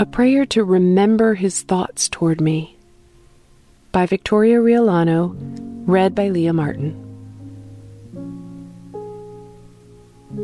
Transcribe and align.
A 0.00 0.06
Prayer 0.06 0.46
to 0.46 0.62
Remember 0.62 1.34
His 1.34 1.62
Thoughts 1.62 2.08
Toward 2.08 2.40
Me 2.40 2.76
by 3.90 4.06
Victoria 4.06 4.60
Riollano, 4.60 5.34
read 5.88 6.14
by 6.14 6.28
Leah 6.28 6.52
Martin. 6.52 6.94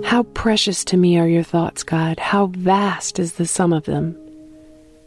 How 0.02 0.24
precious 0.24 0.84
to 0.86 0.96
me 0.96 1.20
are 1.20 1.28
your 1.28 1.44
thoughts, 1.44 1.84
God. 1.84 2.18
How 2.18 2.46
vast 2.46 3.20
is 3.20 3.34
the 3.34 3.46
sum 3.46 3.72
of 3.72 3.84
them. 3.84 4.16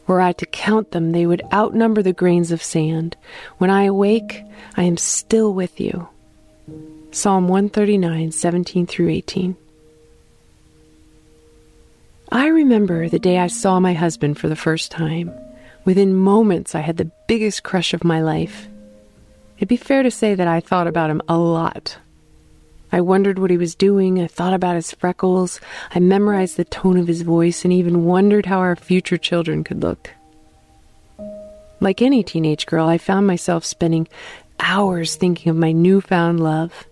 Were 0.07 0.21
I 0.21 0.31
to 0.31 0.45
count 0.45 0.91
them, 0.91 1.11
they 1.11 1.25
would 1.25 1.41
outnumber 1.51 2.01
the 2.01 2.13
grains 2.13 2.53
of 2.53 2.63
sand. 2.63 3.17
When 3.57 3.69
I 3.69 3.83
awake, 3.83 4.43
I 4.77 4.83
am 4.83 4.95
still 4.95 5.53
with 5.53 5.77
you. 5.81 6.07
Psalm 7.11 7.49
139, 7.49 8.31
17 8.31 8.87
through 8.87 9.09
18. 9.09 9.57
I 12.31 12.47
remember 12.47 13.07
the 13.07 13.19
day 13.19 13.39
I 13.39 13.47
saw 13.47 13.79
my 13.79 13.93
husband 13.93 14.37
for 14.37 14.49
the 14.49 14.55
first 14.55 14.91
time. 14.91 15.31
Within 15.85 16.13
moments, 16.13 16.75
I 16.75 16.81
had 16.81 16.97
the 16.97 17.11
biggest 17.27 17.63
crush 17.63 17.93
of 17.93 18.03
my 18.03 18.21
life. 18.21 18.67
It'd 19.57 19.69
be 19.69 19.77
fair 19.77 20.03
to 20.03 20.11
say 20.11 20.35
that 20.35 20.47
I 20.47 20.59
thought 20.59 20.87
about 20.87 21.09
him 21.09 21.21
a 21.29 21.37
lot. 21.37 21.97
I 22.91 22.99
wondered 22.99 23.39
what 23.39 23.49
he 23.49 23.57
was 23.57 23.75
doing, 23.75 24.21
I 24.21 24.27
thought 24.27 24.53
about 24.53 24.75
his 24.75 24.91
freckles, 24.91 25.61
I 25.95 25.99
memorized 25.99 26.57
the 26.57 26.65
tone 26.65 26.97
of 26.97 27.07
his 27.07 27.21
voice, 27.21 27.63
and 27.63 27.73
even 27.73 28.05
wondered 28.05 28.45
how 28.45 28.59
our 28.59 28.75
future 28.75 29.17
children 29.17 29.63
could 29.63 29.81
look. 29.81 30.13
Like 31.79 32.01
any 32.01 32.23
teenage 32.23 32.65
girl, 32.65 32.87
I 32.87 32.97
found 32.97 33.27
myself 33.27 33.63
spending 33.63 34.07
hours 34.59 35.15
thinking 35.15 35.49
of 35.49 35.55
my 35.55 35.71
newfound 35.71 36.41
love. 36.41 36.85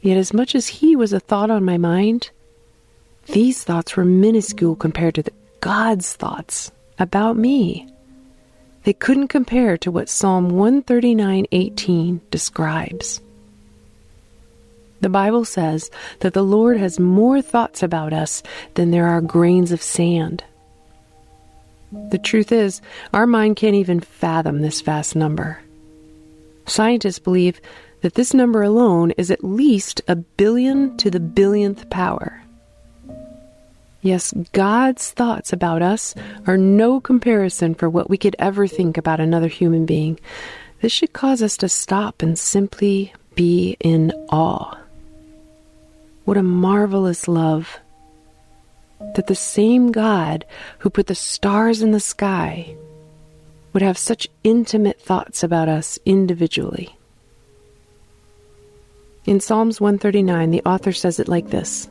Yet, 0.00 0.16
as 0.16 0.32
much 0.32 0.54
as 0.54 0.68
he 0.68 0.96
was 0.96 1.12
a 1.12 1.20
thought 1.20 1.50
on 1.50 1.64
my 1.64 1.78
mind, 1.78 2.30
these 3.26 3.62
thoughts 3.64 3.96
were 3.96 4.04
minuscule 4.04 4.76
compared 4.76 5.14
to 5.14 5.22
the 5.22 5.32
God's 5.60 6.12
thoughts 6.14 6.72
about 6.98 7.36
me. 7.36 7.88
They 8.84 8.92
couldn't 8.92 9.28
compare 9.28 9.78
to 9.78 9.90
what 9.90 10.08
Psalm 10.08 10.50
139:18 10.50 12.20
describes. 12.30 13.20
The 15.00 15.08
Bible 15.08 15.44
says 15.44 15.90
that 16.20 16.32
the 16.32 16.44
Lord 16.44 16.78
has 16.78 16.98
more 16.98 17.42
thoughts 17.42 17.82
about 17.82 18.12
us 18.12 18.42
than 18.74 18.90
there 18.90 19.08
are 19.08 19.20
grains 19.20 19.72
of 19.72 19.82
sand. 19.82 20.44
The 22.10 22.18
truth 22.18 22.52
is, 22.52 22.80
our 23.12 23.26
mind 23.26 23.56
can't 23.56 23.74
even 23.74 24.00
fathom 24.00 24.62
this 24.62 24.80
vast 24.80 25.14
number. 25.14 25.60
Scientists 26.66 27.18
believe 27.18 27.60
that 28.00 28.14
this 28.14 28.32
number 28.32 28.62
alone 28.62 29.12
is 29.12 29.30
at 29.30 29.44
least 29.44 30.00
a 30.08 30.16
billion 30.16 30.96
to 30.96 31.10
the 31.10 31.20
billionth 31.20 31.88
power. 31.90 32.41
Yes, 34.02 34.34
God's 34.52 35.12
thoughts 35.12 35.52
about 35.52 35.80
us 35.80 36.16
are 36.48 36.58
no 36.58 37.00
comparison 37.00 37.74
for 37.74 37.88
what 37.88 38.10
we 38.10 38.18
could 38.18 38.34
ever 38.38 38.66
think 38.66 38.98
about 38.98 39.20
another 39.20 39.46
human 39.46 39.86
being. 39.86 40.18
This 40.80 40.90
should 40.90 41.12
cause 41.12 41.40
us 41.40 41.56
to 41.58 41.68
stop 41.68 42.20
and 42.20 42.36
simply 42.36 43.12
be 43.36 43.76
in 43.78 44.10
awe. 44.28 44.76
What 46.24 46.36
a 46.36 46.42
marvelous 46.42 47.28
love 47.28 47.78
that 49.14 49.28
the 49.28 49.36
same 49.36 49.92
God 49.92 50.44
who 50.80 50.90
put 50.90 51.06
the 51.06 51.14
stars 51.14 51.80
in 51.80 51.92
the 51.92 52.00
sky 52.00 52.74
would 53.72 53.82
have 53.82 53.96
such 53.96 54.28
intimate 54.42 55.00
thoughts 55.00 55.44
about 55.44 55.68
us 55.68 56.00
individually. 56.04 56.96
In 59.26 59.38
Psalms 59.38 59.80
139, 59.80 60.50
the 60.50 60.62
author 60.62 60.92
says 60.92 61.20
it 61.20 61.28
like 61.28 61.50
this 61.50 61.88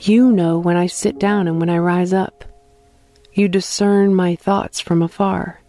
You 0.00 0.30
know 0.30 0.58
when 0.58 0.76
I 0.76 0.86
sit 0.86 1.18
down 1.18 1.48
and 1.48 1.58
when 1.58 1.68
I 1.68 1.78
rise 1.78 2.12
up. 2.12 2.44
You 3.32 3.48
discern 3.48 4.14
my 4.14 4.36
thoughts 4.36 4.80
from 4.80 5.02
afar. 5.02 5.60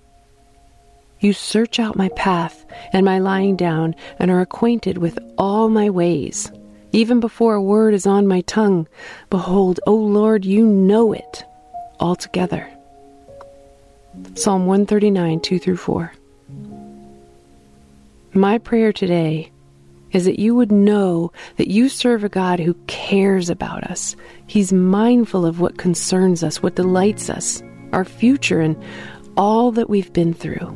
You 1.20 1.34
search 1.34 1.80
out 1.80 1.98
my 1.98 2.10
path 2.10 2.66
and 2.94 3.06
my 3.06 3.20
lying 3.20 3.56
down 3.56 3.96
and 4.20 4.30
are 4.30 4.42
acquainted 4.42 5.00
with 5.00 5.18
all 5.38 5.68
my 5.70 5.90
ways. 5.90 6.52
Even 6.92 7.20
before 7.20 7.56
a 7.56 7.62
word 7.62 7.94
is 7.94 8.06
on 8.06 8.28
my 8.28 8.42
tongue, 8.42 8.88
behold, 9.30 9.80
O 9.86 9.96
Lord, 9.96 10.46
you 10.46 10.66
know 10.66 11.12
it 11.12 11.44
altogether. 12.00 12.70
Psalm 14.36 14.66
139, 14.66 15.40
2 15.40 15.60
through 15.60 15.78
4. 15.78 16.14
My 18.34 18.58
prayer 18.60 18.94
today 18.94 19.52
is 20.11 20.25
that 20.25 20.39
you 20.39 20.56
would 20.56 20.71
know 20.71 21.31
that 21.57 21.69
you 21.69 21.89
serve 21.89 22.23
a 22.23 22.29
God 22.29 22.59
who 22.59 22.73
cares 22.88 23.50
about 23.50 23.83
us. 23.83 24.15
He's 24.47 24.73
mindful 24.73 25.45
of 25.45 25.59
what 25.59 25.77
concerns 25.77 26.44
us, 26.44 26.63
what 26.63 26.75
delights 26.75 27.29
us, 27.29 27.61
our 27.91 28.06
future, 28.06 28.61
and 28.61 28.75
all 29.38 29.71
that 29.71 29.89
we've 29.89 30.11
been 30.13 30.33
through. 30.33 30.75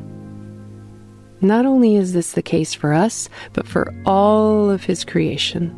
Not 1.42 1.66
only 1.66 1.98
is 1.98 2.14
this 2.14 2.34
the 2.34 2.42
case 2.42 2.74
for 2.74 2.94
us, 2.94 3.28
but 3.52 3.68
for 3.68 3.94
all 4.06 4.70
of 4.70 4.84
His 4.84 5.04
creation. 5.04 5.78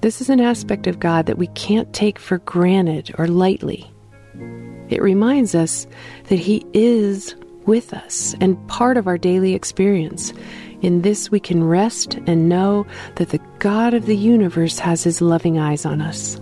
This 0.00 0.20
is 0.20 0.28
an 0.28 0.40
aspect 0.40 0.88
of 0.88 0.98
God 0.98 1.26
that 1.26 1.38
we 1.38 1.46
can't 1.48 1.92
take 1.92 2.18
for 2.18 2.38
granted 2.38 3.14
or 3.18 3.28
lightly. 3.28 3.88
It 4.88 5.00
reminds 5.00 5.54
us 5.54 5.86
that 6.24 6.40
He 6.40 6.66
is 6.72 7.36
with 7.66 7.94
us 7.94 8.34
and 8.40 8.58
part 8.66 8.96
of 8.96 9.06
our 9.06 9.16
daily 9.16 9.54
experience. 9.54 10.32
In 10.82 11.02
this, 11.02 11.30
we 11.30 11.40
can 11.40 11.62
rest 11.64 12.18
and 12.26 12.48
know 12.48 12.86
that 13.14 13.30
the 13.30 13.40
God 13.60 13.94
of 13.94 14.06
the 14.06 14.16
universe 14.16 14.80
has 14.80 15.04
His 15.04 15.20
loving 15.20 15.58
eyes 15.58 15.86
on 15.86 16.00
us. 16.00 16.40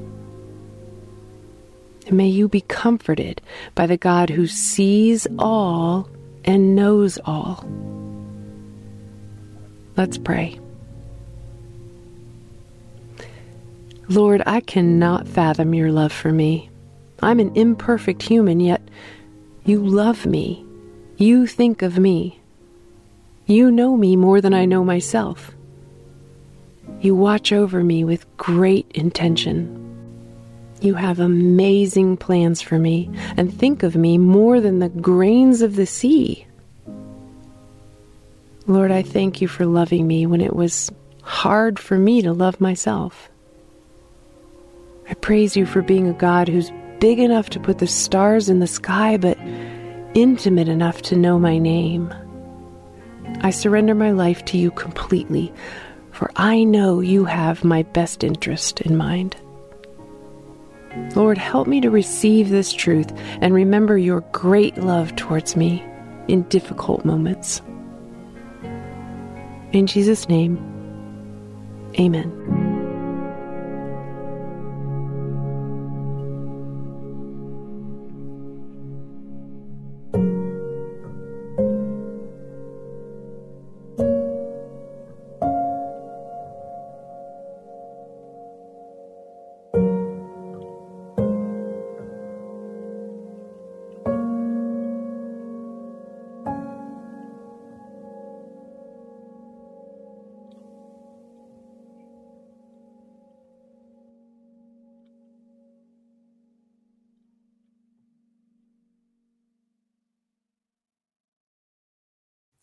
And 2.06 2.16
may 2.16 2.26
you 2.26 2.48
be 2.48 2.62
comforted 2.62 3.42
by 3.74 3.86
the 3.86 3.98
God 3.98 4.30
who 4.30 4.46
sees 4.46 5.26
all 5.38 6.08
and 6.44 6.74
knows 6.74 7.18
all. 7.24 7.64
Let's 9.96 10.16
pray. 10.16 10.58
Lord, 14.08 14.42
I 14.46 14.60
cannot 14.60 15.28
fathom 15.28 15.74
your 15.74 15.92
love 15.92 16.12
for 16.12 16.32
me. 16.32 16.70
I'm 17.22 17.38
an 17.38 17.54
imperfect 17.54 18.22
human, 18.22 18.58
yet 18.58 18.82
you 19.64 19.84
love 19.84 20.24
me. 20.24 20.64
You 21.18 21.46
think 21.46 21.82
of 21.82 21.98
me. 21.98 22.40
You 23.46 23.70
know 23.70 23.96
me 23.96 24.16
more 24.16 24.40
than 24.40 24.54
I 24.54 24.64
know 24.64 24.84
myself. 24.84 25.52
You 27.00 27.14
watch 27.14 27.52
over 27.52 27.82
me 27.82 28.04
with 28.04 28.26
great 28.36 28.90
intention. 28.94 29.76
You 30.80 30.94
have 30.94 31.20
amazing 31.20 32.16
plans 32.16 32.62
for 32.62 32.78
me 32.78 33.10
and 33.36 33.52
think 33.52 33.82
of 33.82 33.96
me 33.96 34.18
more 34.18 34.60
than 34.60 34.78
the 34.78 34.88
grains 34.88 35.62
of 35.62 35.76
the 35.76 35.86
sea. 35.86 36.46
Lord, 38.66 38.90
I 38.90 39.02
thank 39.02 39.40
you 39.40 39.48
for 39.48 39.66
loving 39.66 40.06
me 40.06 40.26
when 40.26 40.40
it 40.40 40.54
was 40.54 40.90
hard 41.22 41.78
for 41.78 41.98
me 41.98 42.22
to 42.22 42.32
love 42.32 42.60
myself. 42.60 43.30
I 45.08 45.14
praise 45.14 45.56
you 45.56 45.66
for 45.66 45.82
being 45.82 46.06
a 46.06 46.12
God 46.12 46.48
who's 46.48 46.70
big 47.00 47.18
enough 47.18 47.50
to 47.50 47.60
put 47.60 47.78
the 47.78 47.86
stars 47.86 48.48
in 48.48 48.60
the 48.60 48.66
sky, 48.66 49.16
but 49.16 49.36
intimate 50.14 50.68
enough 50.68 51.02
to 51.02 51.16
know 51.16 51.38
my 51.38 51.58
name. 51.58 52.14
I 53.40 53.50
surrender 53.50 53.94
my 53.94 54.10
life 54.10 54.44
to 54.46 54.58
you 54.58 54.70
completely, 54.70 55.52
for 56.12 56.30
I 56.36 56.64
know 56.64 57.00
you 57.00 57.24
have 57.24 57.64
my 57.64 57.82
best 57.82 58.22
interest 58.24 58.80
in 58.80 58.96
mind. 58.96 59.36
Lord, 61.14 61.38
help 61.38 61.66
me 61.66 61.80
to 61.80 61.90
receive 61.90 62.48
this 62.48 62.72
truth 62.72 63.12
and 63.40 63.54
remember 63.54 63.96
your 63.96 64.20
great 64.32 64.76
love 64.76 65.14
towards 65.16 65.56
me 65.56 65.84
in 66.28 66.42
difficult 66.44 67.04
moments. 67.04 67.62
In 69.72 69.86
Jesus' 69.86 70.28
name, 70.28 70.58
amen. 71.98 72.69